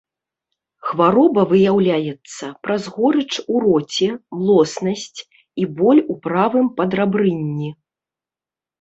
Хвароба 0.85 1.41
выяўляецца 1.51 2.45
праз 2.65 2.83
горыч 2.97 3.29
у 3.53 3.63
роце, 3.67 4.09
млоснасць 4.41 5.19
і 5.29 5.63
боль 5.79 6.05
у 6.11 6.21
правым 6.29 6.67
падрабрынні. 6.83 7.69